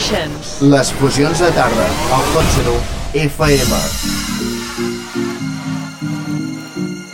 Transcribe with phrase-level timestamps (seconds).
[0.00, 0.62] Sessions.
[0.62, 2.44] Les fusions de tarda, al Hot
[3.12, 3.70] FM.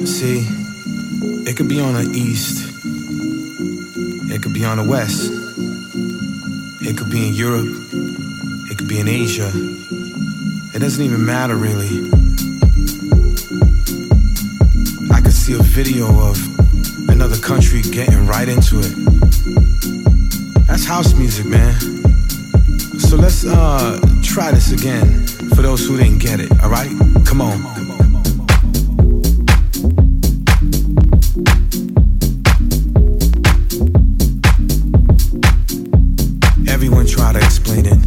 [0.06, 0.46] See,
[1.48, 2.62] it could be on the east,
[4.30, 5.32] it could be on the west,
[6.80, 7.66] it could be in Europe,
[8.70, 9.50] it could be in Asia.
[10.72, 12.08] It doesn't even matter really.
[15.10, 16.38] I could see a video of
[17.08, 18.94] another country getting right into it.
[20.68, 21.74] That's house music, man.
[22.98, 26.90] So let's uh try this again for those who didn't get it, alright?
[27.24, 27.60] Come on.
[36.68, 37.98] Everyone try to explain it.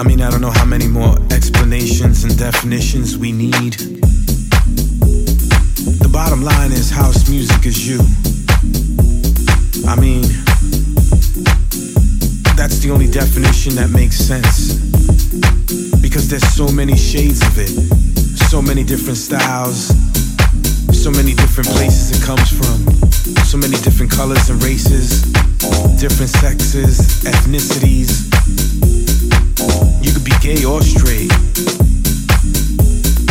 [0.00, 3.74] I mean, I don't know how many more explanations and definitions we need.
[6.00, 8.00] The bottom line is house music is you.
[9.88, 10.24] I mean,
[12.82, 14.74] the only definition that makes sense.
[16.02, 17.70] Because there's so many shades of it,
[18.50, 19.94] so many different styles,
[20.90, 22.82] so many different places it comes from,
[23.46, 25.22] so many different colors and races,
[26.02, 28.26] different sexes, ethnicities.
[30.02, 31.30] You could be gay or straight.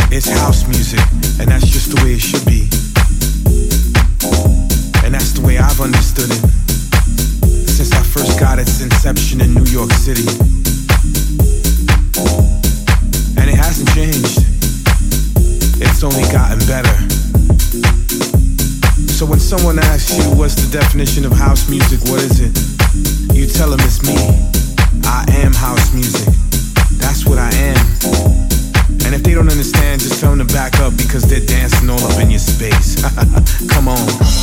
[0.08, 1.04] It's house music,
[1.36, 2.72] and that's just the way it should be.
[5.04, 6.61] And that's the way I've understood it
[7.72, 10.28] since I first got its inception in New York City.
[13.40, 14.44] And it hasn't changed,
[15.80, 16.92] it's only gotten better.
[19.08, 22.52] So when someone asks you what's the definition of house music, what is it?
[23.32, 24.20] You tell them it's me.
[25.08, 26.28] I am house music.
[27.00, 27.80] That's what I am.
[29.06, 32.04] And if they don't understand, just tell them to back up because they're dancing all
[32.04, 33.00] up in your space.
[33.72, 34.41] Come on.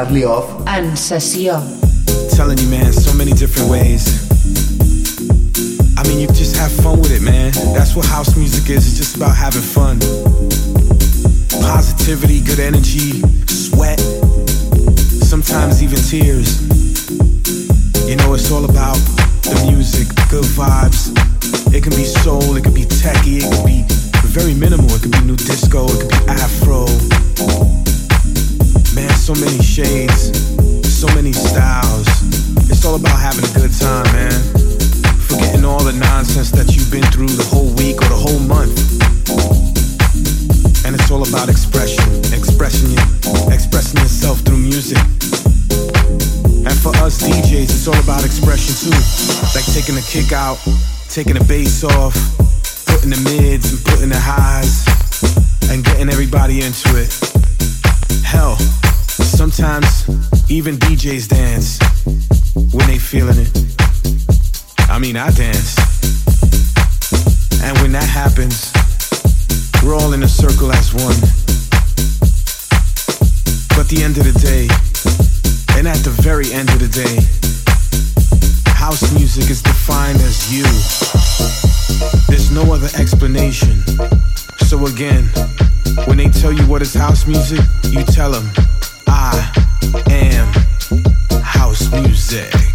[0.00, 0.48] Charlie Off.
[0.64, 1.60] En sessió.
[2.34, 4.08] telling you, man, so many different ways.
[5.98, 7.52] I mean, you just have fun with it, man.
[7.74, 8.86] That's what house music is.
[8.86, 10.00] It's just about having fun.
[11.60, 14.00] Positivity, good energy, sweat,
[15.20, 16.64] sometimes even tears.
[18.08, 18.96] You know, it's all about
[19.44, 21.12] the music, good vibes.
[21.74, 23.84] It can be soul, it can be techie, it can be
[24.32, 26.86] very minimal, it can be new disco, it can be afro.
[29.30, 30.34] So many shades,
[30.90, 32.04] so many styles.
[32.66, 34.34] It's all about having a good time, man.
[35.30, 38.74] Forgetting all the nonsense that you've been through the whole week or the whole month.
[40.84, 42.02] And it's all about expression,
[42.34, 42.98] expressing you,
[43.54, 44.98] expressing yourself through music.
[46.66, 48.98] And for us DJs, it's all about expression too.
[49.54, 50.58] Like taking the kick out,
[51.06, 52.18] taking the bass off,
[52.90, 54.82] putting the mids and putting the highs,
[55.70, 57.14] and getting everybody into it.
[58.26, 58.58] Hell,
[59.60, 61.78] sometimes even DJs dance
[62.72, 63.52] when they feeling it.
[64.88, 65.76] I mean, I dance.
[67.62, 68.72] And when that happens,
[69.82, 71.20] we're all in a circle as one.
[73.76, 74.64] But the end of the day,
[75.76, 77.20] and at the very end of the day,
[78.72, 80.64] house music is defined as you.
[82.28, 83.82] There's no other explanation.
[84.68, 85.28] So again,
[86.06, 87.60] when they tell you what is house music,
[87.90, 88.48] you tell them,
[89.12, 89.52] I
[90.08, 90.52] am
[91.42, 92.69] house music.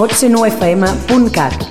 [0.00, 1.69] hotsenuefm.cat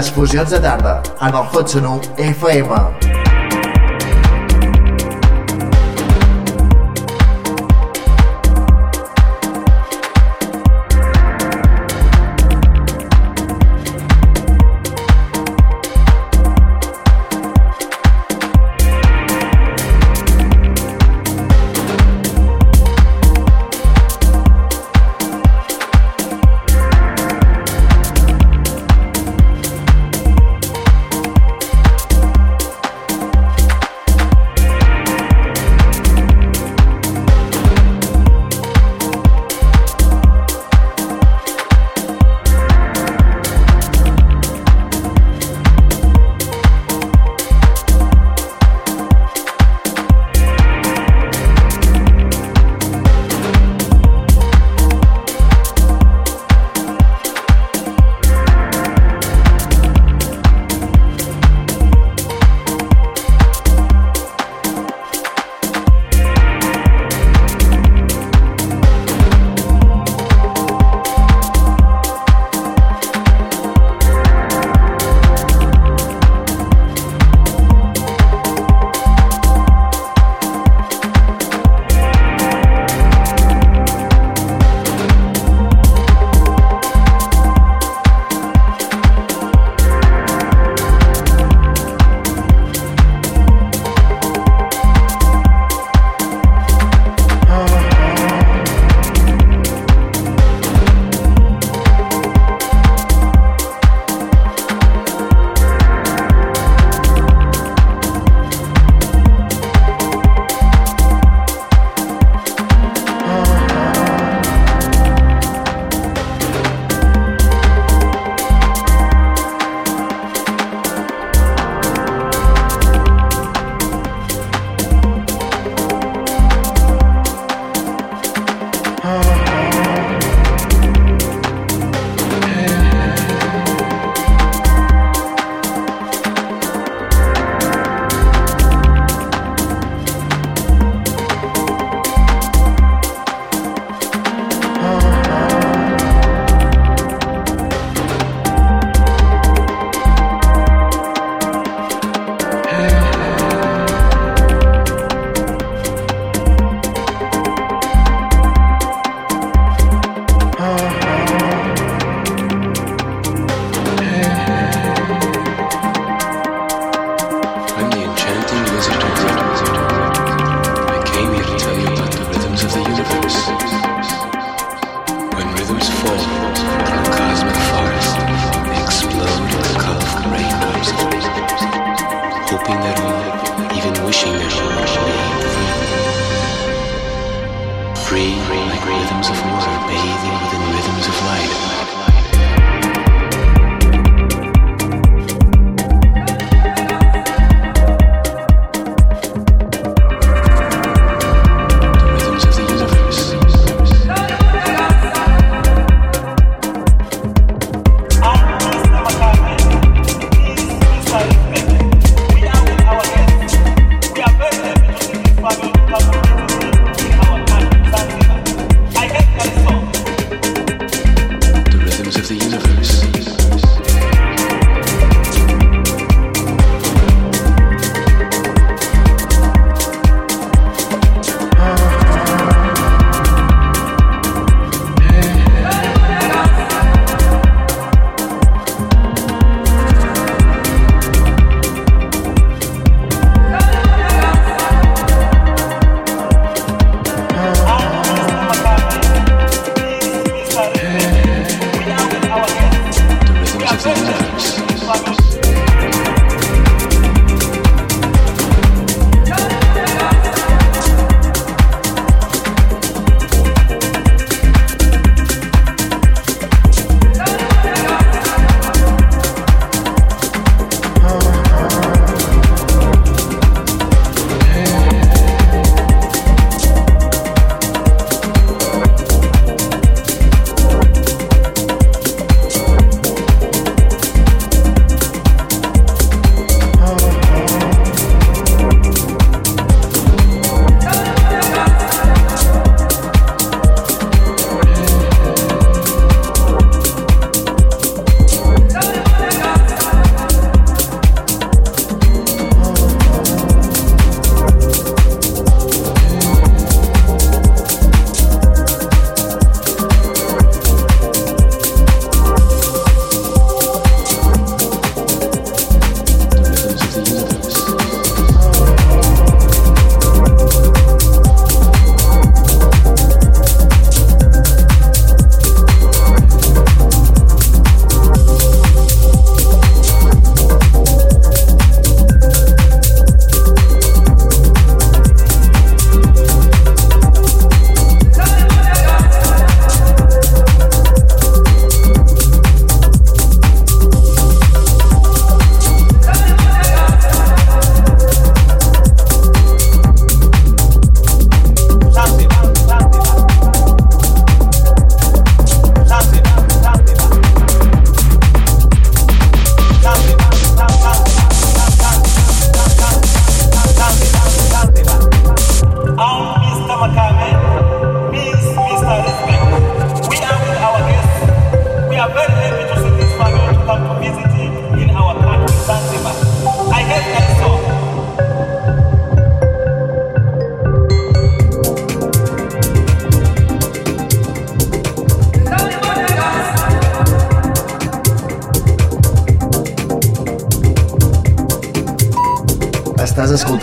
[0.00, 2.99] les fusions de tarda, en el Hot Sonu FM.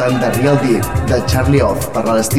[0.08, 2.30] Estàs escoltant The Real Deep de Charlie Off per a les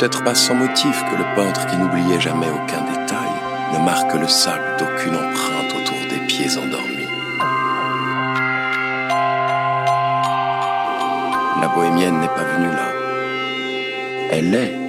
[0.00, 3.28] peut-être pas sans motif que le peintre qui n'oubliait jamais aucun détail
[3.74, 7.06] ne marque le sable d'aucune empreinte autour des pieds endormis.
[11.60, 12.88] La bohémienne n'est pas venue là.
[14.30, 14.79] Elle est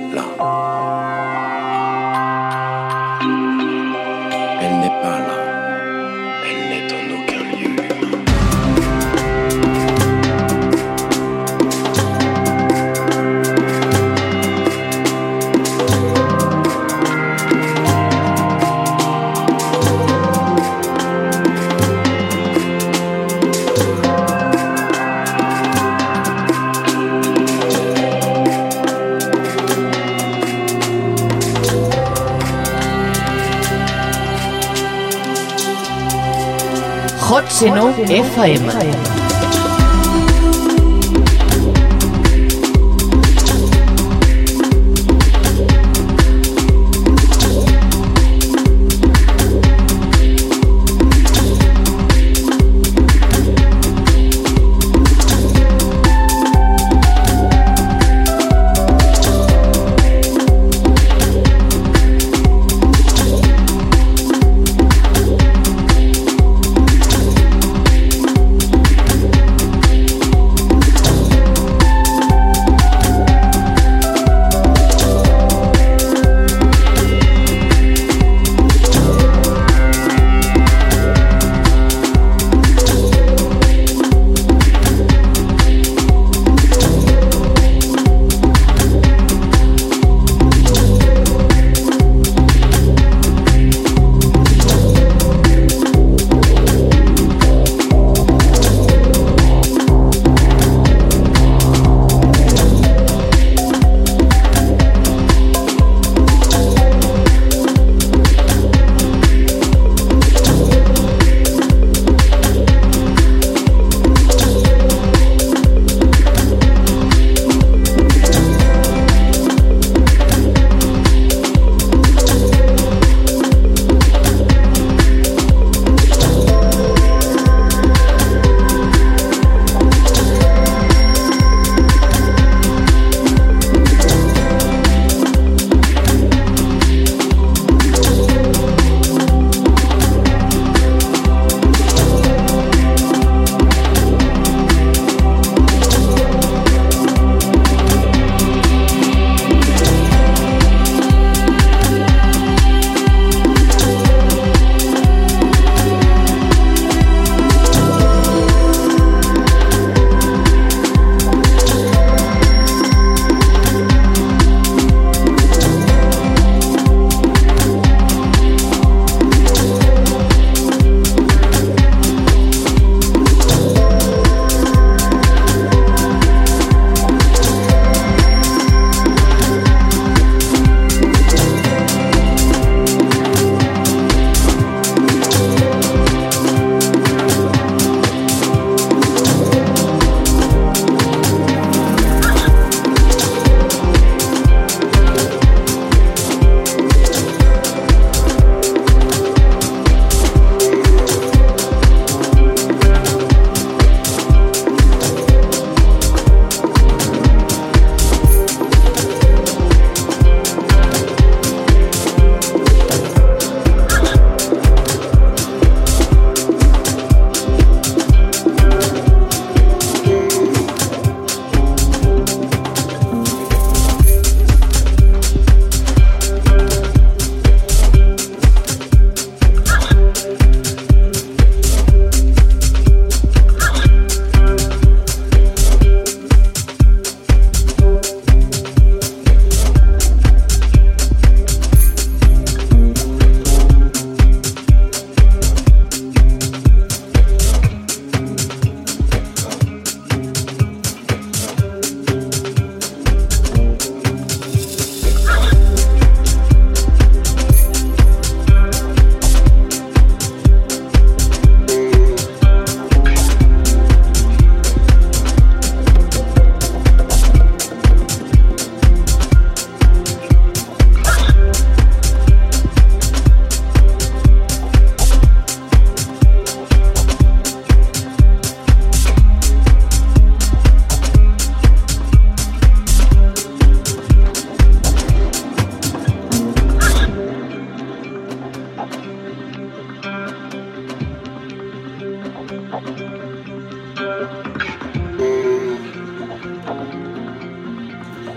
[37.62, 39.11] 107.9 FM.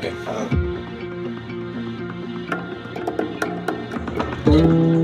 [0.05, 0.12] 对，
[4.47, 5.04] 嗯。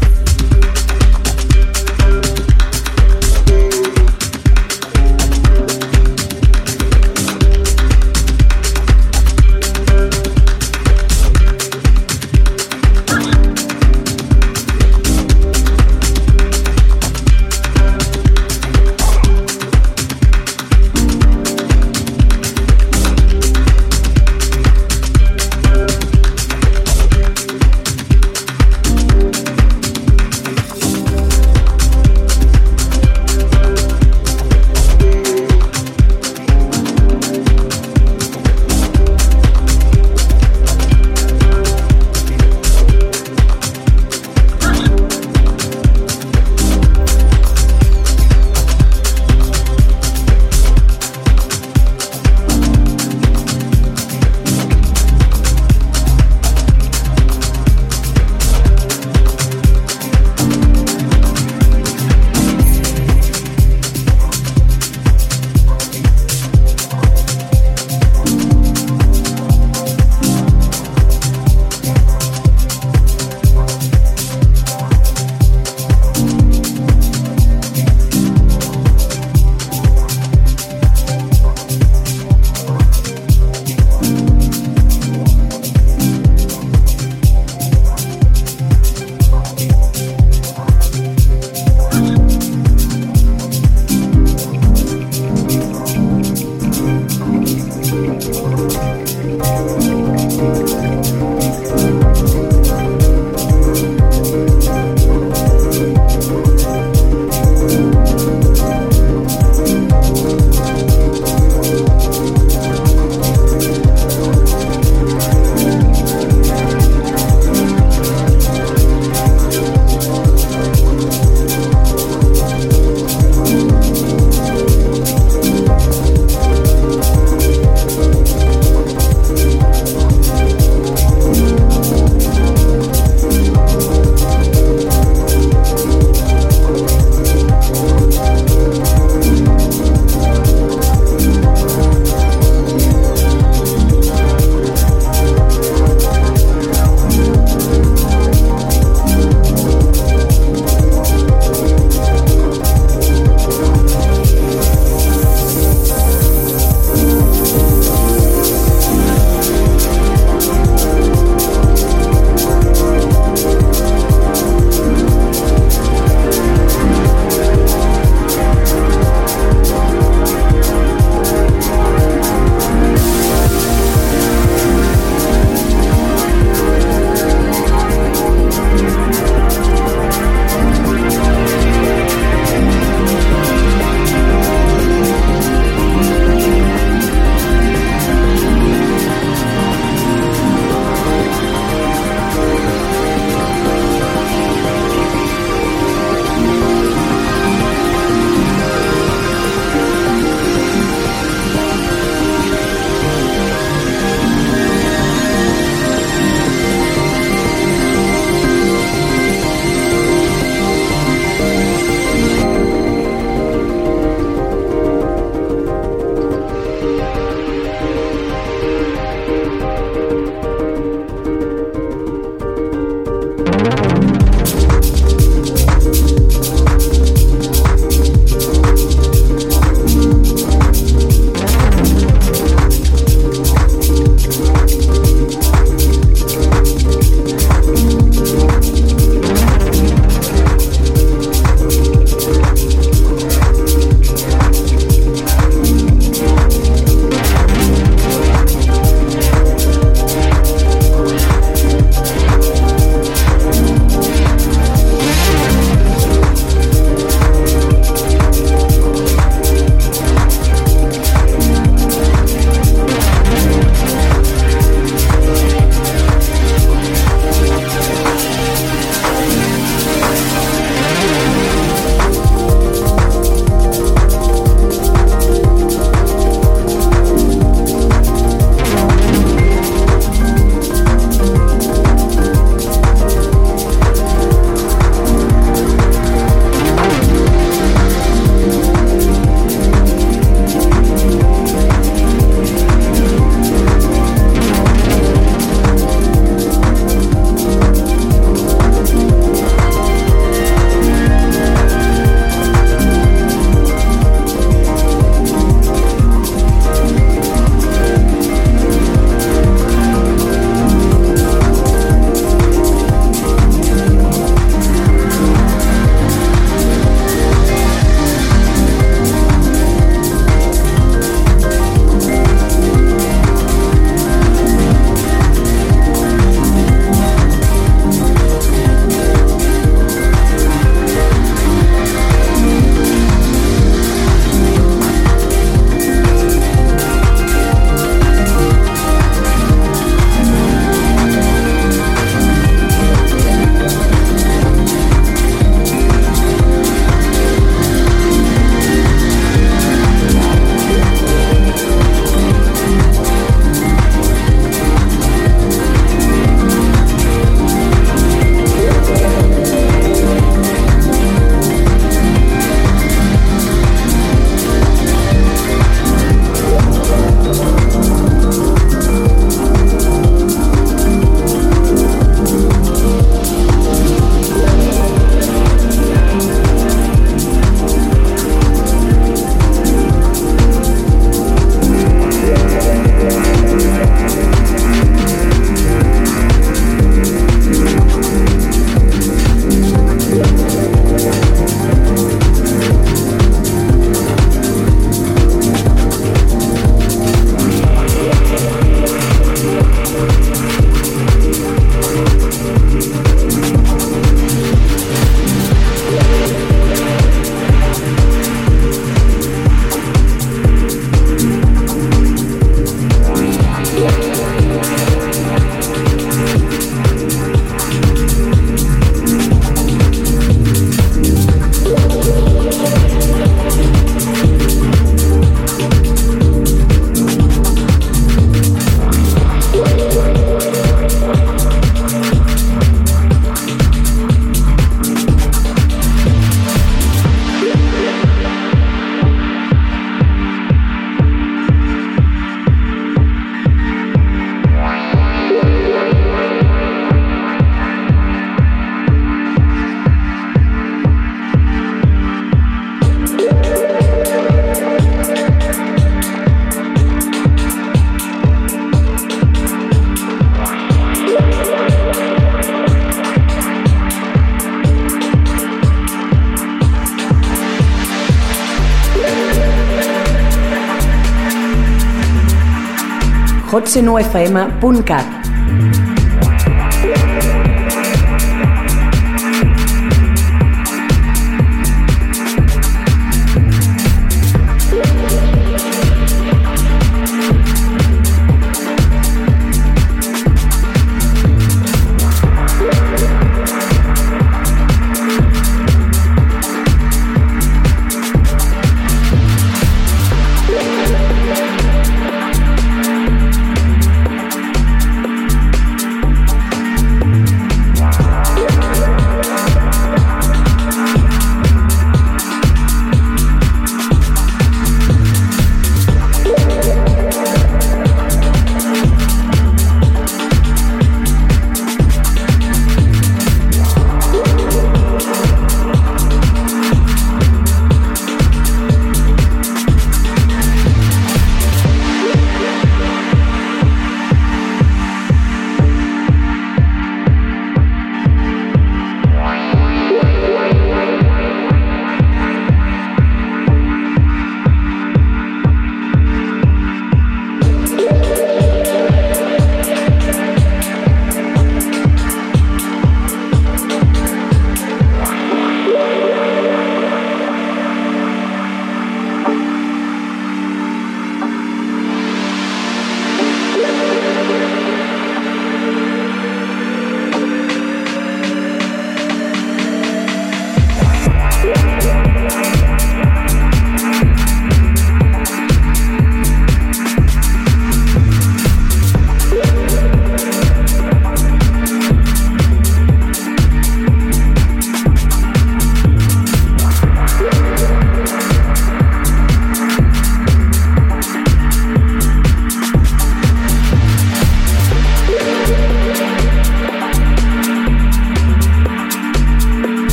[473.51, 475.20] hotsenuefm.cat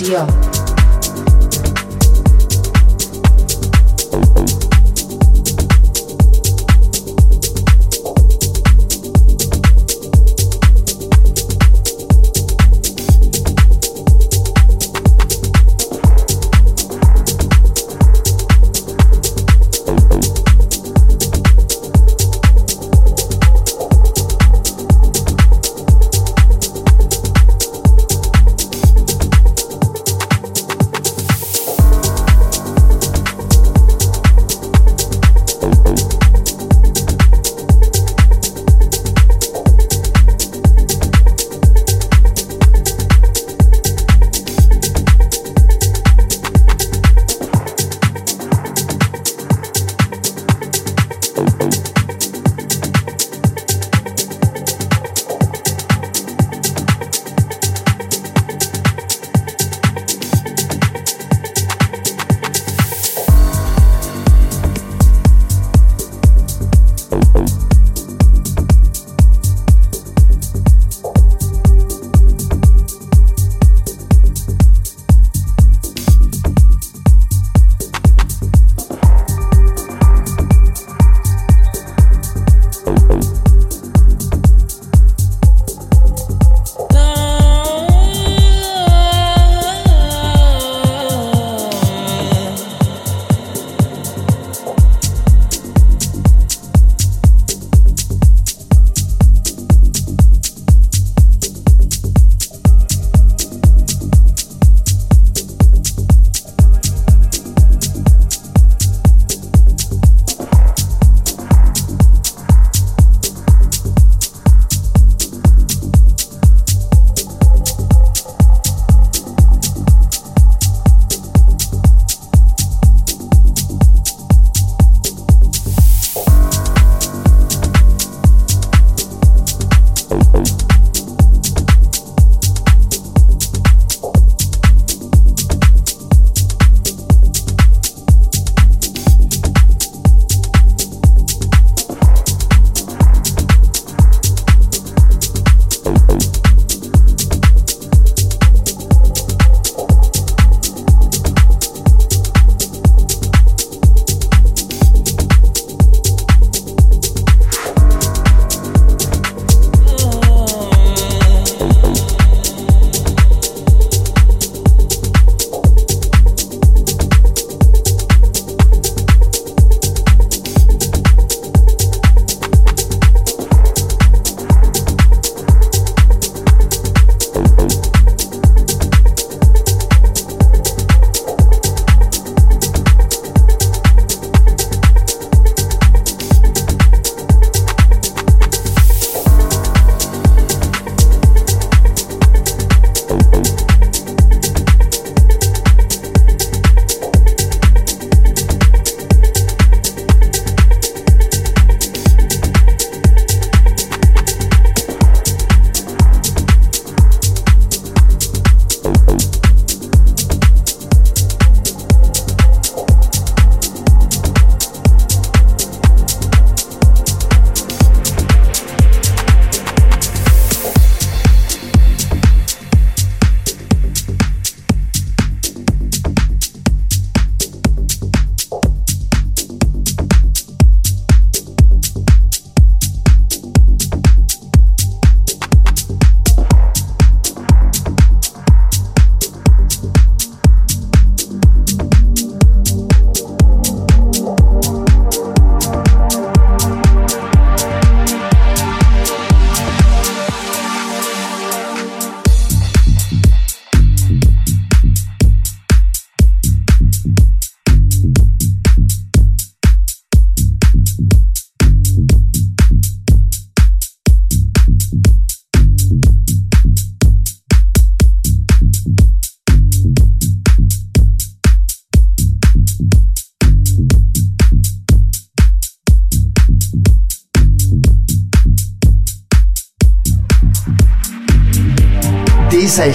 [0.00, 0.49] sessió.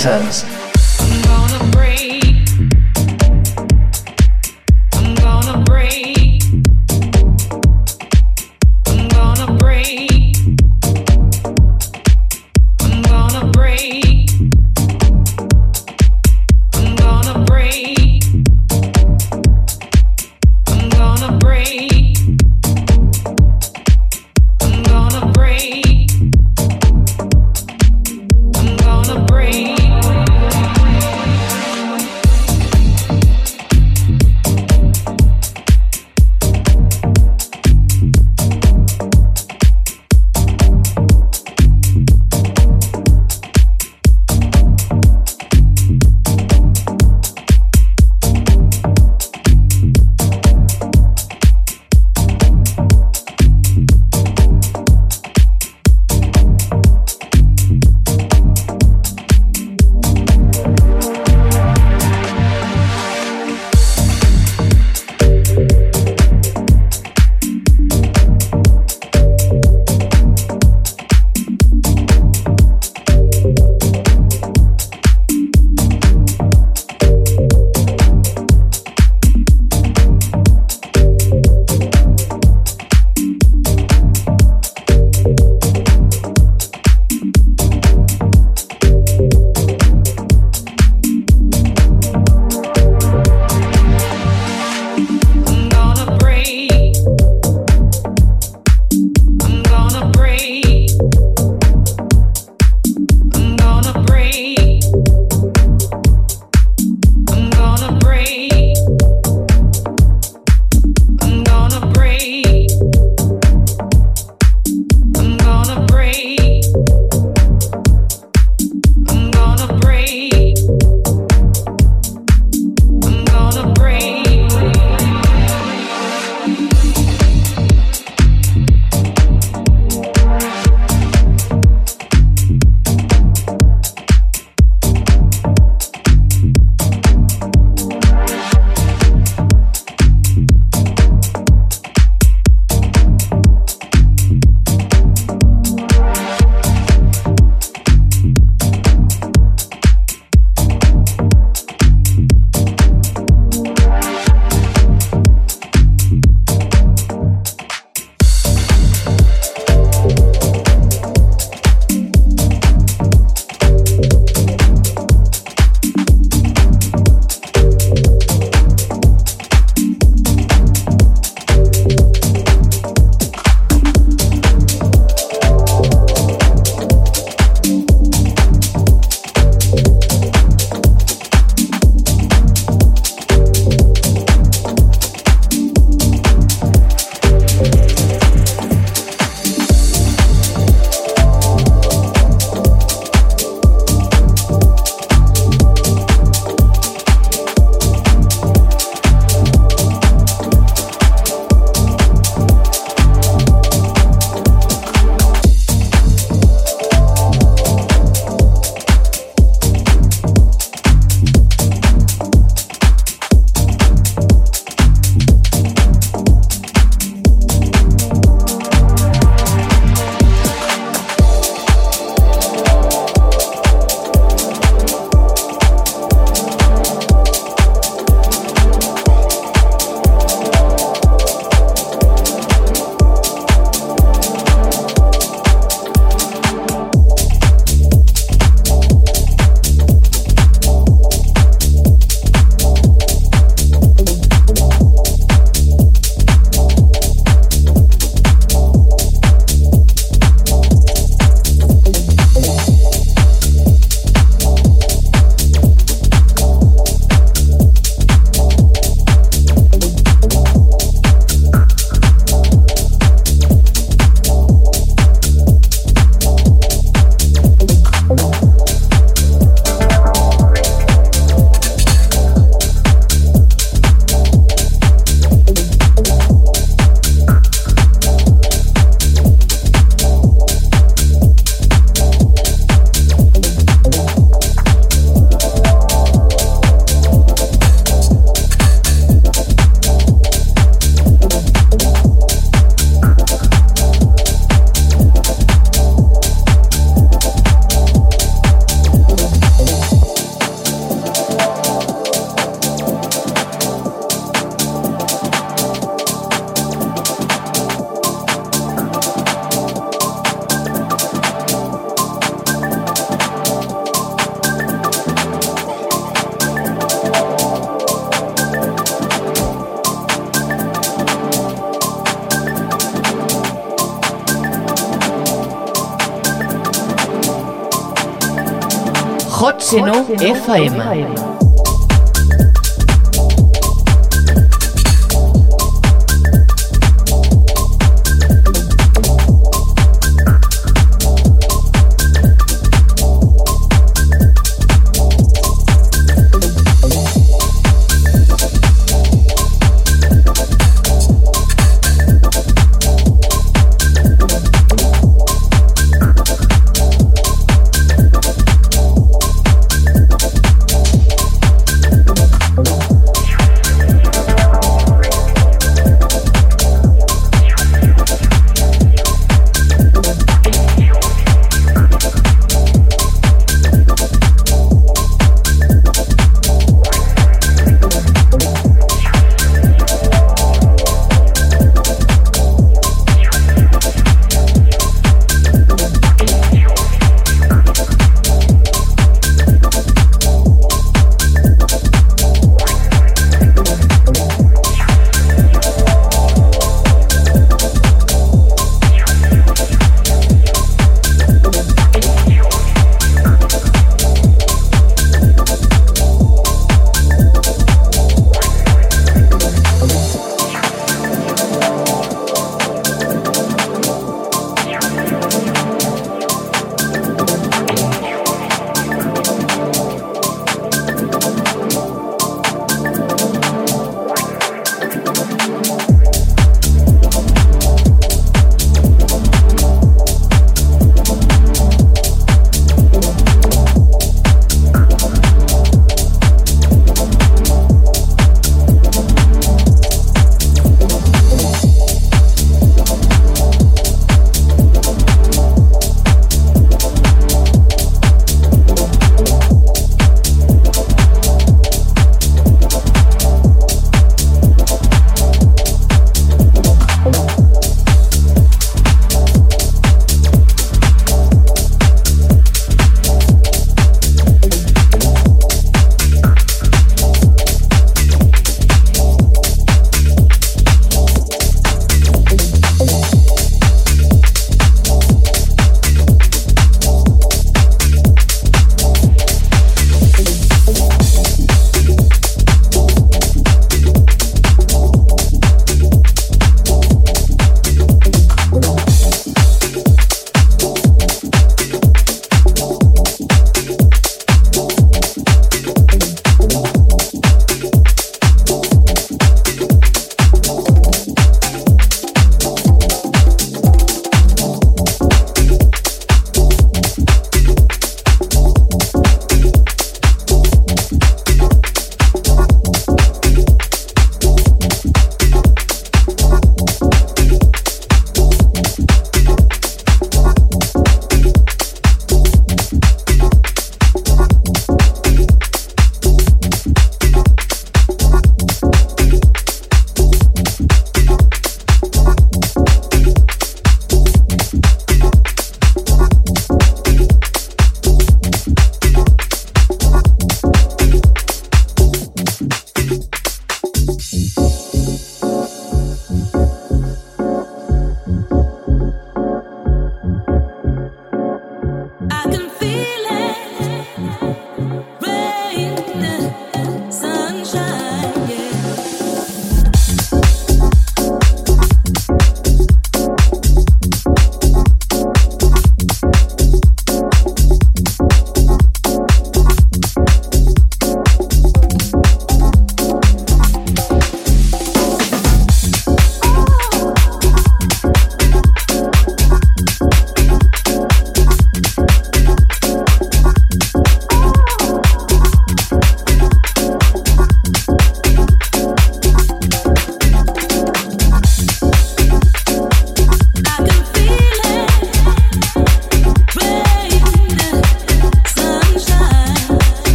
[0.00, 0.49] Sessions.